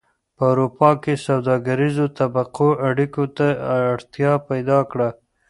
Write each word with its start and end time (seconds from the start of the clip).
په 0.35 0.43
اروپا 0.51 0.89
کې 1.03 1.15
سوداګریزو 1.27 2.05
طبقو 2.19 2.69
اړیکو 2.89 3.23
ته 3.37 3.47
اړتیا 3.91 4.31
پیدا 4.49 4.79
کړه 4.91 5.09